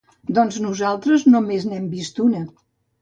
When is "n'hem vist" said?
1.69-2.23